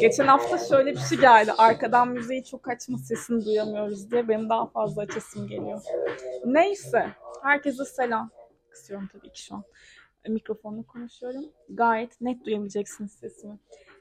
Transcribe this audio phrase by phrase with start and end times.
[0.00, 1.52] Geçen hafta şöyle bir şey geldi.
[1.58, 5.82] Arkadan müziği çok açma sesini duyamıyoruz diye benim daha fazla açasım geliyor.
[6.44, 7.08] Neyse.
[7.42, 8.30] Herkese selam.
[8.70, 9.64] Kısıyorum tabii ki şu an.
[10.28, 11.44] Mikrofonla konuşuyorum.
[11.68, 13.58] Gayet net duyabileceksiniz sesimi.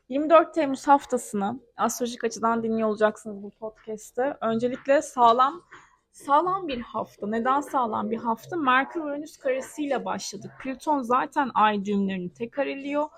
[0.09, 4.37] 24 Temmuz haftasını astrolojik açıdan dinliyor olacaksınız bu podcast'te.
[4.41, 5.63] Öncelikle sağlam
[6.11, 7.27] sağlam bir hafta.
[7.27, 8.57] Neden sağlam bir hafta?
[8.57, 10.51] Merkür Venüs karesiyle başladık.
[10.61, 13.09] Plüton zaten ay düğümlerini tek kareliyor.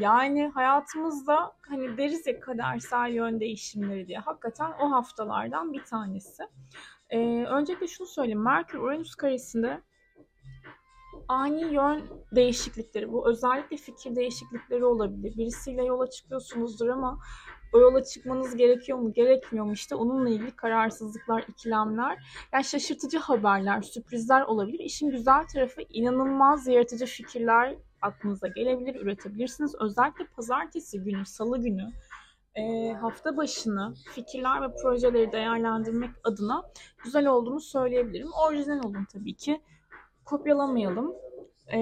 [0.00, 4.18] Yani hayatımızda hani deriz ya kadersel yön değişimleri diye.
[4.18, 6.42] Hakikaten o haftalardan bir tanesi.
[7.10, 8.42] Ee, öncelikle şunu söyleyeyim.
[8.42, 9.82] Merkür Uranüs karesinde
[11.28, 15.36] ani yön değişiklikleri, bu özellikle fikir değişiklikleri olabilir.
[15.36, 17.18] Birisiyle yola çıkıyorsunuzdur ama
[17.72, 22.18] o yola çıkmanız gerekiyor mu, gerekmiyor mu işte onunla ilgili kararsızlıklar, ikilemler,
[22.52, 24.78] yani şaşırtıcı haberler, sürprizler olabilir.
[24.78, 29.74] İşin güzel tarafı inanılmaz yaratıcı fikirler aklınıza gelebilir, üretebilirsiniz.
[29.80, 31.92] Özellikle pazartesi günü, salı günü
[32.54, 36.62] e, hafta başını fikirler ve projeleri değerlendirmek adına
[37.04, 38.28] güzel olduğunu söyleyebilirim.
[38.46, 39.60] Orijinal olun tabii ki.
[40.24, 41.14] Kopyalamayalım.
[41.72, 41.78] Ee,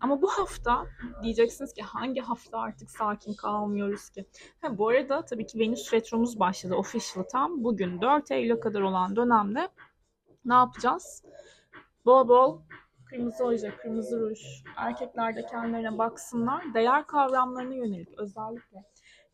[0.00, 0.86] ama bu hafta
[1.22, 4.26] diyeceksiniz ki hangi hafta artık sakin kalmıyoruz ki?
[4.60, 9.16] Ha, bu arada tabii ki Venüs retromuz başladı official tam bugün 4 Eylül'e kadar olan
[9.16, 9.68] dönemde
[10.44, 11.24] ne yapacağız?
[12.04, 12.60] Bol bol
[13.10, 14.40] kırmızı oje, kırmızı ruj,
[14.76, 16.74] erkekler de kendilerine baksınlar.
[16.74, 18.84] Değer kavramlarına yönelik özellikle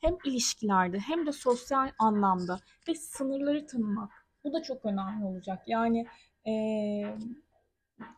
[0.01, 4.11] hem ilişkilerde hem de sosyal anlamda ve sınırları tanımak.
[4.45, 5.63] Bu da çok önemli olacak.
[5.67, 6.07] Yani
[6.47, 7.17] ee,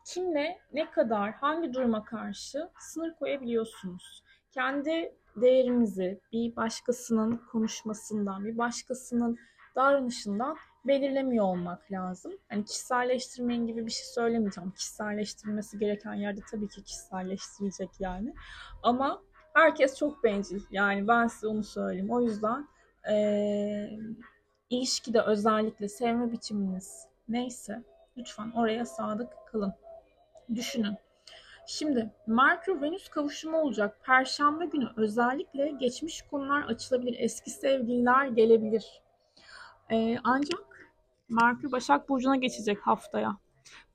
[0.05, 4.23] kimle ne kadar hangi duruma karşı sınır koyabiliyorsunuz.
[4.53, 9.39] Kendi değerimizi bir başkasının konuşmasından, bir başkasının
[9.77, 12.33] davranışından belirlemiyor olmak lazım.
[12.49, 14.71] Hani kişiselleştirmeyin gibi bir şey söylemeyeceğim.
[14.71, 18.35] Kişiselleştirilmesi gereken yerde tabii ki kişiselleştirilecek yani.
[18.83, 19.23] Ama
[19.55, 20.61] herkes çok bencil.
[20.71, 22.11] Yani ben size onu söyleyeyim.
[22.11, 22.69] O yüzden
[23.11, 23.91] ee,
[24.71, 27.83] ilişkide özellikle sevme biçiminiz neyse
[28.17, 29.75] lütfen oraya sadık kalın.
[30.55, 30.97] Düşünün.
[31.67, 34.01] Şimdi Merkür Venüs kavuşumu olacak.
[34.05, 37.17] Perşembe günü özellikle geçmiş konular açılabilir.
[37.19, 39.03] Eski sevgililer gelebilir.
[39.91, 40.91] Ee, ancak
[41.29, 43.37] Merkür Başak Burcu'na geçecek haftaya.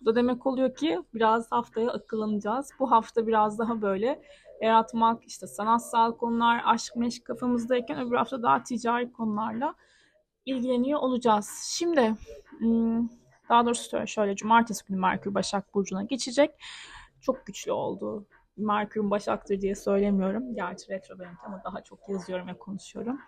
[0.02, 2.70] Bu da demek oluyor ki biraz haftaya akıllanacağız.
[2.80, 4.22] Bu hafta biraz daha böyle
[4.62, 9.76] yaratmak, işte sanatsal konular, aşk meşk kafamızdayken öbür hafta daha ticari konularla
[10.46, 11.50] ilgileniyor olacağız.
[11.78, 12.16] Şimdi
[12.60, 13.08] hmm,
[13.52, 16.52] daha doğrusu şöyle cumartesi günü Merkür Başak Burcu'na geçecek.
[17.22, 18.26] Çok güçlü oldu.
[18.58, 20.56] Merkür'ün Başak'tır diye söylemiyorum.
[20.56, 23.20] Gerçi retro benimki ama daha çok yazıyorum ve konuşuyorum.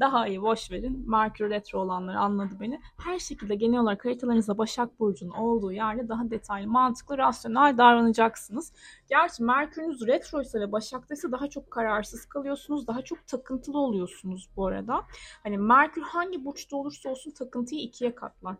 [0.00, 1.10] Daha iyi boş verin.
[1.10, 2.80] Merkür retro olanları anladı beni.
[3.04, 8.72] Her şekilde genel olarak haritalarınızda Başak Burcu'nun olduğu yerde daha detaylı, mantıklı, rasyonel davranacaksınız.
[9.08, 12.86] Gerçi Merkür'ünüz retroysa ve Başak'taysa daha çok kararsız kalıyorsunuz.
[12.86, 15.02] Daha çok takıntılı oluyorsunuz bu arada.
[15.42, 18.56] Hani Merkür hangi burçta olursa olsun takıntıyı ikiye katlar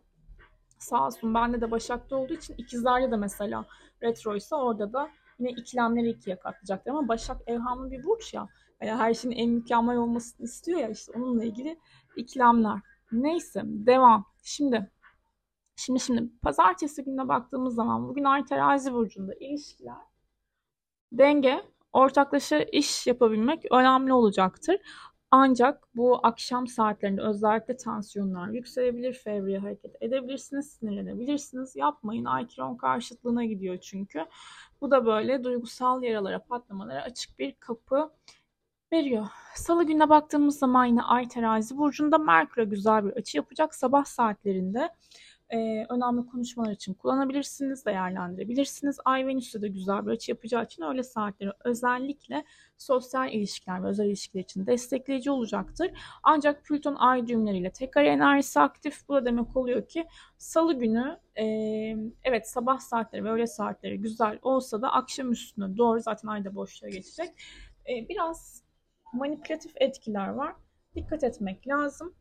[0.81, 3.65] sağ olsun bende de Başak'ta olduğu için ikizlerde de mesela
[4.03, 6.91] retroysa orada da yine ikilemleri ikiye katlayacaktır.
[6.91, 8.49] Ama Başak evhamlı bir burç ya.
[8.83, 11.79] Yani her şeyin en mükemmel olmasını istiyor ya işte onunla ilgili
[12.17, 12.79] ikilemler.
[13.13, 14.27] Neyse devam.
[14.43, 14.91] Şimdi
[15.77, 20.11] şimdi şimdi pazartesi gününe baktığımız zaman bugün Ay terazi burcunda ilişkiler
[21.13, 21.63] denge
[21.93, 24.77] ortaklaşa iş yapabilmek önemli olacaktır.
[25.31, 31.77] Ancak bu akşam saatlerinde özellikle tansiyonlar yükselebilir, fevriye hareket edebilirsiniz, sinirlenebilirsiniz.
[31.77, 34.27] Yapmayın, Aykiron karşıtlığına gidiyor çünkü.
[34.81, 38.11] Bu da böyle duygusal yaralara, patlamalara açık bir kapı
[38.93, 39.27] veriyor.
[39.55, 43.75] Salı gününe baktığımız zaman yine Ay terazi burcunda Merkür'e güzel bir açı yapacak.
[43.75, 44.91] Sabah saatlerinde
[45.51, 48.99] e, önemli konuşmalar için kullanabilirsiniz, değerlendirebilirsiniz.
[49.05, 52.45] Ay Venüs'te de güzel bir açı yapacağı için öyle saatleri özellikle
[52.79, 55.91] sosyal ilişkiler ve özel ilişkiler için destekleyici olacaktır.
[56.23, 59.09] Ancak Plüton ay düğümleriyle tekrar enerjisi aktif.
[59.09, 60.07] Bu da demek oluyor ki
[60.39, 61.45] salı günü e,
[62.25, 66.91] evet sabah saatleri ve öğle saatleri güzel olsa da akşam üstüne doğru zaten ayda boşluğa
[66.91, 67.31] geçecek.
[67.89, 68.63] E, biraz
[69.13, 70.55] manipülatif etkiler var.
[70.95, 72.15] Dikkat etmek lazım.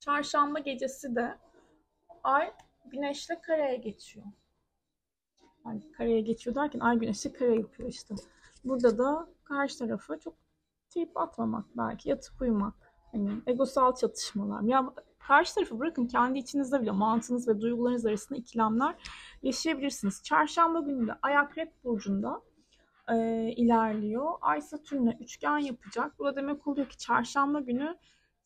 [0.00, 1.38] Çarşamba gecesi de
[2.26, 2.52] Ay
[2.84, 4.26] güneşle kareye geçiyor.
[5.66, 8.14] Yani kareye geçiyor derken ay güneşle kare yapıyor işte.
[8.64, 10.34] Burada da karşı tarafa çok
[10.88, 12.74] trip atmamak belki yatıp uyumak.
[13.12, 14.62] Hani egosal çatışmalar.
[14.62, 18.94] Ya karşı tarafı bırakın kendi içinizde bile mantığınız ve duygularınız arasında ikilemler
[19.42, 20.22] yaşayabilirsiniz.
[20.22, 22.42] Çarşamba günü de Ay Akrep Burcu'nda
[23.08, 23.16] e,
[23.56, 24.32] ilerliyor.
[24.40, 26.18] Ay Satürn'le üçgen yapacak.
[26.18, 27.96] Bu da demek oluyor ki çarşamba günü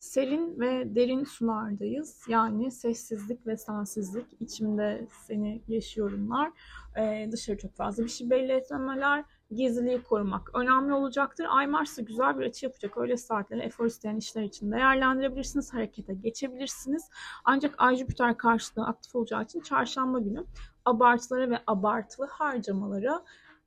[0.01, 2.21] Serin ve derin sulardayız.
[2.27, 4.25] Yani sessizlik ve sensizlik.
[4.39, 6.51] İçimde seni yaşıyorumlar.
[6.97, 9.25] Ee, dışarı çok fazla bir şey belli etmemeler.
[9.51, 11.45] Gizliliği korumak önemli olacaktır.
[11.49, 12.97] Ay Mars'ta güzel bir açı yapacak.
[12.97, 15.73] Öyle saatleri efor isteyen işler için değerlendirebilirsiniz.
[15.73, 17.09] Harekete geçebilirsiniz.
[17.45, 20.45] Ancak Ay Jüpiter karşılığı aktif olacağı için çarşamba günü
[20.85, 23.23] abartılara ve abartılı harcamalara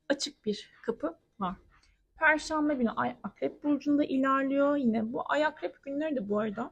[0.08, 1.63] açık bir kapı var.
[2.18, 4.76] Perşembe günü Ay Akrep Burcu'nda ilerliyor.
[4.76, 6.70] Yine bu Ay Akrep günleri de bu arada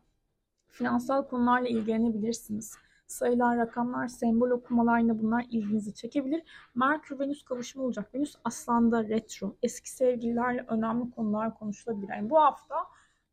[0.68, 2.76] finansal konularla ilgilenebilirsiniz.
[3.06, 6.42] Sayılar, rakamlar, sembol okumalarla bunlar ilginizi çekebilir.
[6.74, 8.14] Merkür Venüs kavuşumu olacak.
[8.14, 9.56] Venüs Aslan'da retro.
[9.62, 12.08] Eski sevgililerle önemli konular konuşulabilir.
[12.08, 12.74] Yani bu hafta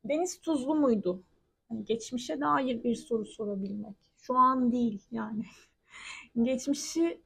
[0.05, 1.23] deniz tuzlu muydu?
[1.71, 3.95] Yani geçmişe dair bir soru sorabilmek.
[4.17, 5.45] Şu an değil yani.
[6.41, 7.21] Geçmişi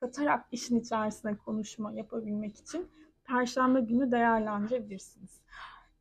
[0.00, 2.88] katarak işin içerisine konuşma yapabilmek için
[3.24, 5.40] Perşembe günü değerlendirebilirsiniz.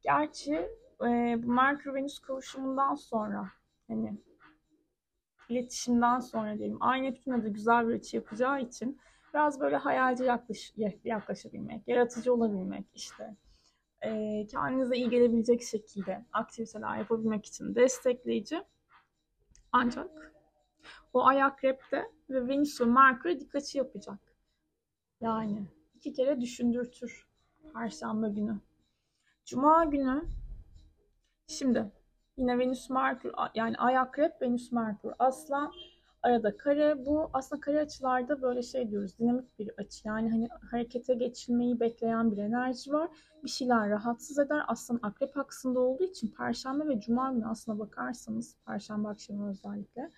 [0.02, 0.70] Gerçi
[1.02, 3.52] e, Merkür Venüs kavuşumundan sonra
[3.88, 4.18] hani
[5.50, 9.00] iletişimden sonra diyelim Ay Neptün'e de güzel bir açı yapacağı için
[9.34, 10.74] biraz böyle hayalci yaklaş,
[11.04, 13.36] yaklaşabilmek, yaratıcı olabilmek işte
[14.02, 18.64] e, kendinize iyi gelebilecek şekilde aktiviteler yapabilmek için destekleyici.
[19.72, 20.34] Ancak
[21.14, 24.20] o ay akrepte ve Venüs ve Merkür dikkatçi yapacak.
[25.22, 25.68] Yani
[26.04, 27.28] iki kere düşündürtür
[27.74, 28.60] Perşembe günü.
[29.46, 30.24] Cuma günü
[31.48, 31.92] şimdi
[32.38, 35.74] yine Venüs Merkür yani Ay Akrep Venüs Merkür Aslan
[36.22, 37.06] arada kare.
[37.06, 40.08] Bu aslında kare açılarda böyle şey diyoruz dinamik bir açı.
[40.08, 43.10] Yani hani harekete geçilmeyi bekleyen bir enerji var.
[43.44, 44.62] Bir şeyler rahatsız eder.
[44.68, 50.12] Aslan akrep aksında olduğu için perşembe ve cuma günü aslına bakarsanız perşembe akşamı özellikle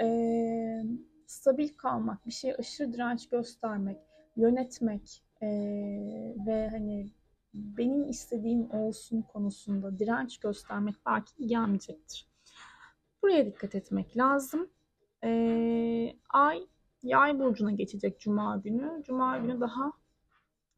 [0.00, 0.82] ee,
[1.26, 4.05] stabil kalmak bir şeye aşırı direnç göstermek
[4.36, 5.46] yönetmek e,
[6.46, 7.10] ve hani
[7.54, 12.28] benim istediğim olsun konusunda direnç göstermek belki gelmeyecektir.
[13.22, 14.70] Buraya dikkat etmek lazım.
[15.24, 16.66] E, ay
[17.02, 19.02] yay burcuna geçecek cuma günü.
[19.06, 19.92] Cuma günü daha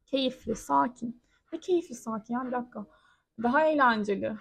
[0.05, 1.21] keyifli, sakin.
[1.53, 2.85] Ve keyifli sakin ya bir dakika.
[3.43, 4.37] Daha eğlenceli.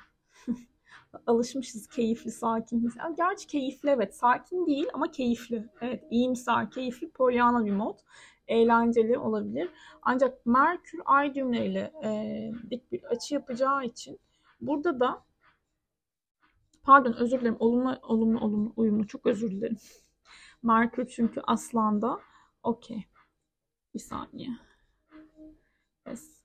[1.27, 2.93] Alışmışız keyifli, sakin.
[2.99, 4.17] Yani gerçi keyifli evet.
[4.17, 5.69] Sakin değil ama keyifli.
[5.81, 7.99] Evet iyimser, keyifli, polyana bir mod
[8.49, 9.71] eğlenceli olabilir.
[10.03, 14.19] Ancak Merkür ay düğümleriyle e, dik bir açı yapacağı için
[14.61, 15.25] burada da
[16.83, 19.79] pardon özür dilerim olumlu olumlu olumlu uyumlu çok özür dilerim.
[20.63, 22.21] Merkür çünkü aslanda
[22.63, 23.05] okey.
[23.95, 24.51] Bir saniye.
[26.07, 26.39] Yes.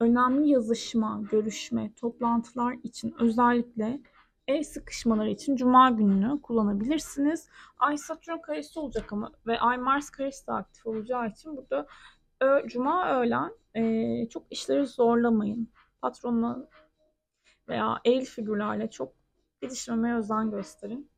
[0.00, 4.00] Önemli yazışma, görüşme, toplantılar için özellikle
[4.48, 7.48] el sıkışmaları için cuma gününü kullanabilirsiniz.
[7.78, 11.86] Ay Satürn karesi olacak ama ve Ay Mars karesi de aktif olacağı için burada
[12.40, 15.68] ö, cuma öğlen e, çok işleri zorlamayın.
[16.02, 16.68] Patronla
[17.68, 19.12] veya el figürlerle çok
[19.62, 21.10] gidişmemeye özen gösterin.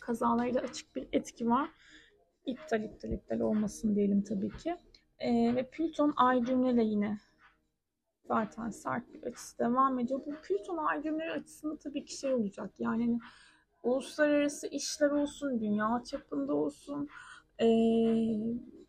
[0.00, 1.68] Kazalarda açık bir etki var.
[2.46, 4.76] İptal iptal iptal olmasın diyelim tabii ki.
[5.18, 7.18] E, ve Plüton ay cümleyle yine
[8.30, 10.20] zaten sert bir açısı devam ediyor.
[10.26, 12.70] Bu Plüton ay düğümleri açısında tabii ki şey olacak.
[12.78, 13.18] Yani hani,
[13.82, 17.08] uluslararası işler olsun, dünya çapında olsun.
[17.60, 17.66] Ee,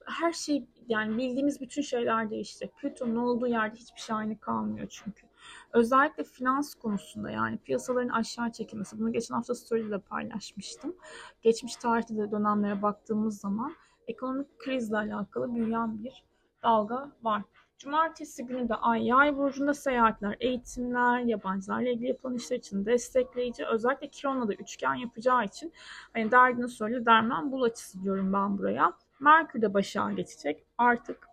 [0.06, 2.78] her şey yani bildiğimiz bütün şeyler değişecek.
[2.78, 5.28] Plüton'un olduğu yerde hiçbir şey aynı kalmıyor çünkü.
[5.74, 9.00] Özellikle finans konusunda yani piyasaların aşağı çekilmesi.
[9.00, 10.96] Bunu geçen hafta story'de paylaşmıştım.
[11.42, 13.74] Geçmiş tarihte de dönemlere baktığımız zaman
[14.08, 16.24] ekonomik krizle alakalı büyüyen bir
[16.64, 17.44] dalga var.
[17.82, 23.66] Cumartesi günü de Ay Yay burcunda seyahatler, eğitimler, yabancılarla ilgili yapılan işler için destekleyici.
[23.66, 25.74] Özellikle Kiron'la da üçgen yapacağı için
[26.14, 28.94] hani derdini söyle derman bul açısı diyorum ben buraya.
[29.20, 30.66] Merkür de başa geçecek.
[30.78, 31.28] Artık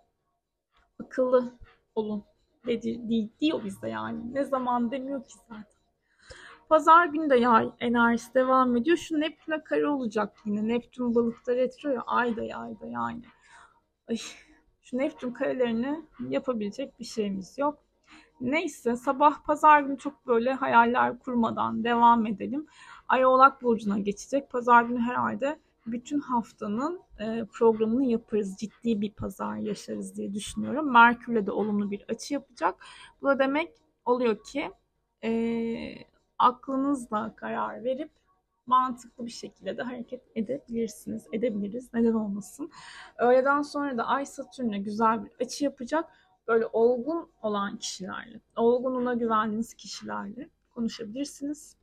[1.05, 1.59] akıllı
[1.95, 2.25] olun
[2.67, 4.35] dedi, diyor bizde yani.
[4.35, 5.65] Ne zaman demiyor ki zaten.
[6.69, 8.97] Pazar günü de yay enerjisi devam ediyor.
[8.97, 10.69] Şu Neptün'e kare olacak yine.
[10.69, 13.23] Neptün balıkta retro ya ay da yay da yani.
[14.09, 14.17] Ay
[14.91, 17.79] şu Neptün karelerini yapabilecek bir şeyimiz yok.
[18.41, 22.67] Neyse sabah pazar günü çok böyle hayaller kurmadan devam edelim.
[23.09, 24.51] Ay Oğlak Burcu'na geçecek.
[24.51, 28.57] Pazar günü herhalde bütün haftanın e, programını yaparız.
[28.57, 30.93] Ciddi bir pazar yaşarız diye düşünüyorum.
[30.93, 32.75] Merkür'le de olumlu bir açı yapacak.
[33.23, 33.73] Bu da demek
[34.05, 34.71] oluyor ki
[35.25, 35.31] e,
[36.39, 38.11] aklınızla karar verip
[38.69, 41.27] mantıklı bir şekilde de hareket edebilirsiniz.
[41.33, 41.95] Edebiliriz.
[41.95, 42.71] Neden olmasın.
[43.19, 46.05] Öğleden sonra da Ay Satürn'e güzel bir açı yapacak.
[46.49, 51.77] Böyle olgun olan kişilerle, olgunluğuna güvendiğiniz kişilerle konuşabilirsiniz.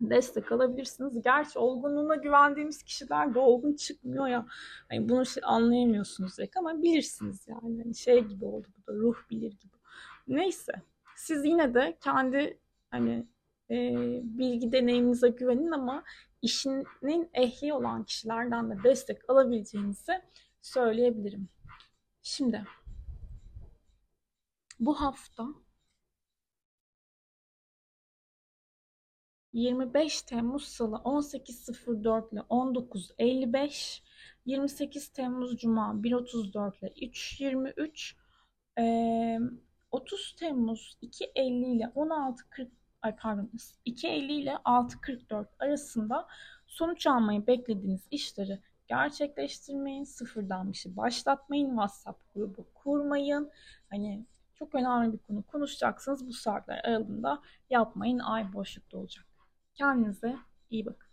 [0.00, 1.22] Destek alabilirsiniz.
[1.22, 4.46] Gerçi olgunluğuna güvendiğimiz kişiler de olgun çıkmıyor ya.
[4.88, 7.82] Hani bunu şey anlayamıyorsunuz direkt ama bilirsiniz yani.
[7.82, 9.76] Hani şey gibi oldu bu da ruh bilir gibi.
[10.28, 10.72] Neyse.
[11.16, 12.58] Siz yine de kendi
[12.90, 13.26] hani
[13.70, 13.76] e,
[14.22, 16.04] bilgi deneyiminize güvenin ama
[16.42, 20.22] işinin ehli olan kişilerden de destek alabileceğinizi
[20.62, 21.48] söyleyebilirim.
[22.22, 22.64] Şimdi
[24.80, 25.46] bu hafta
[29.52, 34.02] 25 Temmuz Salı 18.04 ile 19.55
[34.46, 36.88] 28 Temmuz Cuma 1.34 ile
[38.76, 39.56] 3.23
[39.90, 42.68] 30 Temmuz 2.50 ile 16.40
[43.02, 43.50] ay pardon
[43.86, 46.26] 2.50 ile 6.44 arasında
[46.66, 50.04] sonuç almayı beklediğiniz işleri gerçekleştirmeyin.
[50.04, 51.68] Sıfırdan bir şey başlatmayın.
[51.68, 53.50] WhatsApp grubu kurmayın.
[53.90, 56.26] Hani çok önemli bir konu konuşacaksınız.
[56.26, 58.18] Bu saatler aralığında yapmayın.
[58.18, 59.26] Ay boşlukta olacak.
[59.74, 60.36] Kendinize
[60.70, 61.05] iyi bakın.